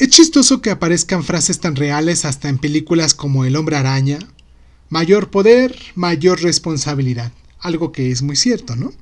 Es 0.00 0.08
chistoso 0.08 0.62
que 0.62 0.70
aparezcan 0.70 1.24
frases 1.24 1.60
tan 1.60 1.76
reales 1.76 2.24
hasta 2.24 2.48
en 2.48 2.56
películas 2.56 3.12
como 3.12 3.44
El 3.44 3.54
hombre 3.54 3.76
araña. 3.76 4.18
Mayor 4.88 5.30
poder, 5.30 5.78
mayor 5.94 6.40
responsabilidad. 6.40 7.32
Algo 7.58 7.92
que 7.92 8.10
es 8.10 8.22
muy 8.22 8.34
cierto, 8.34 8.76
¿no? 8.76 8.94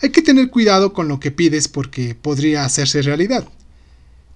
Hay 0.00 0.12
que 0.12 0.22
tener 0.22 0.48
cuidado 0.48 0.94
con 0.94 1.08
lo 1.08 1.20
que 1.20 1.30
pides 1.30 1.68
porque 1.68 2.14
podría 2.14 2.64
hacerse 2.64 3.02
realidad. 3.02 3.50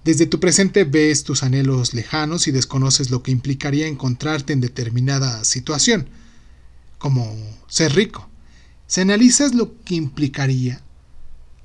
Desde 0.03 0.27
tu 0.27 0.39
presente 0.39 0.83
ves 0.83 1.23
tus 1.23 1.41
anhelos 1.41 1.95
lejanos 1.95 2.47
y 2.47 2.51
desconoces 2.51 3.09
lo 3.09 3.23
que 3.23 3.31
implicaría 3.31 3.87
encontrarte 3.87 4.53
en 4.53 4.61
determinada 4.61 5.43
situación, 5.43 6.07
como 6.99 7.35
ser 7.67 7.95
rico. 7.95 8.29
Si 8.85 9.01
analizas 9.01 9.55
lo 9.55 9.73
que 9.83 9.95
implicaría, 9.95 10.83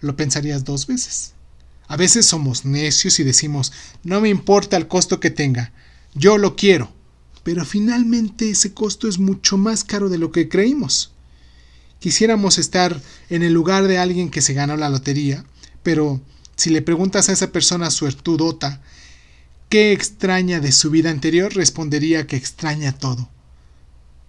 lo 0.01 0.17
pensarías 0.17 0.65
dos 0.65 0.87
veces. 0.87 1.35
A 1.91 1.97
veces 1.97 2.25
somos 2.25 2.65
necios 2.65 3.19
y 3.19 3.25
decimos, 3.25 3.73
no 4.05 4.21
me 4.21 4.29
importa 4.29 4.77
el 4.77 4.87
costo 4.87 5.19
que 5.19 5.33
tenga, 5.33 5.73
yo 6.15 6.39
lo 6.39 6.55
quiero. 6.55 6.93
Pero 7.43 7.65
finalmente 7.65 8.49
ese 8.49 8.73
costo 8.73 9.09
es 9.09 9.19
mucho 9.19 9.59
más 9.59 9.83
caro 9.83 10.09
de 10.09 10.17
lo 10.17 10.31
que 10.31 10.49
creímos. 10.49 11.11
Quisiéramos 11.99 12.59
estar 12.59 13.03
en 13.29 13.43
el 13.43 13.53
lugar 13.53 13.89
de 13.89 13.99
alguien 13.99 14.31
que 14.31 14.41
se 14.41 14.55
ganó 14.55 14.77
la 14.77 14.89
lotería, 14.89 15.45
pero 15.83 16.21
si 16.55 16.71
le 16.71 16.81
preguntas 16.81 17.29
a 17.29 17.33
esa 17.33 17.51
persona 17.51 17.91
suertudota 17.91 18.81
qué 19.69 19.91
extraña 19.91 20.61
de 20.61 20.71
su 20.71 20.91
vida 20.91 21.11
anterior, 21.11 21.53
respondería 21.53 22.25
que 22.25 22.37
extraña 22.37 22.93
todo. 22.93 23.29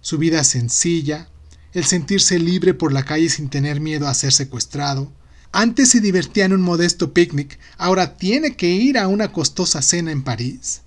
Su 0.00 0.18
vida 0.18 0.42
sencilla, 0.42 1.28
el 1.74 1.84
sentirse 1.84 2.40
libre 2.40 2.74
por 2.74 2.92
la 2.92 3.04
calle 3.04 3.28
sin 3.28 3.50
tener 3.50 3.80
miedo 3.80 4.08
a 4.08 4.14
ser 4.14 4.32
secuestrado, 4.32 5.12
antes 5.52 5.90
se 5.90 6.00
divertía 6.00 6.46
en 6.46 6.54
un 6.54 6.62
modesto 6.62 7.12
picnic, 7.12 7.58
ahora 7.76 8.16
tiene 8.16 8.56
que 8.56 8.70
ir 8.70 8.96
a 8.98 9.08
una 9.08 9.32
costosa 9.32 9.82
cena 9.82 10.10
en 10.10 10.22
París. 10.22 10.80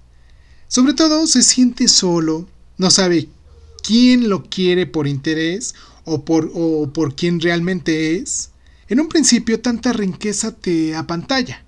Sobre 0.68 0.94
todo 0.94 1.28
se 1.28 1.44
siente 1.44 1.88
solo, 1.88 2.48
no 2.78 2.90
sabe 2.90 3.30
quién 3.84 4.28
lo 4.28 4.44
quiere 4.44 4.88
por 4.88 5.08
interés 5.08 5.76
o 6.04 6.26
por, 6.26 6.52
o 6.56 6.92
por 6.92 7.16
quién 7.16 7.40
realmente 7.40 8.16
es. 8.16 8.50
En 8.90 9.00
un 9.00 9.08
principio 9.08 9.60
tanta 9.60 9.94
riqueza 9.94 10.52
te 10.56 10.96
apantalla, 10.96 11.64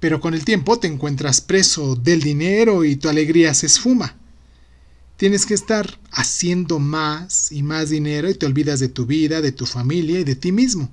pero 0.00 0.20
con 0.20 0.34
el 0.34 0.44
tiempo 0.44 0.78
te 0.78 0.88
encuentras 0.88 1.40
preso 1.40 1.94
del 1.94 2.20
dinero 2.20 2.84
y 2.84 2.96
tu 2.96 3.08
alegría 3.08 3.54
se 3.54 3.66
esfuma. 3.66 4.16
Tienes 5.16 5.46
que 5.46 5.54
estar 5.54 6.00
haciendo 6.10 6.78
más 6.78 7.52
y 7.52 7.62
más 7.62 7.90
dinero 7.90 8.28
y 8.28 8.34
te 8.34 8.46
olvidas 8.46 8.80
de 8.80 8.88
tu 8.88 9.06
vida, 9.06 9.40
de 9.40 9.52
tu 9.52 9.66
familia 9.66 10.18
y 10.18 10.24
de 10.24 10.34
ti 10.34 10.50
mismo. 10.50 10.90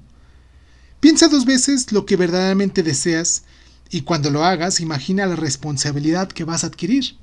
Piensa 1.07 1.29
dos 1.29 1.45
veces 1.45 1.93
lo 1.93 2.05
que 2.05 2.17
verdaderamente 2.17 2.83
deseas 2.83 3.43
y 3.89 4.01
cuando 4.01 4.29
lo 4.29 4.43
hagas 4.43 4.81
imagina 4.81 5.25
la 5.25 5.37
responsabilidad 5.37 6.27
que 6.27 6.43
vas 6.43 6.65
a 6.65 6.67
adquirir. 6.67 7.15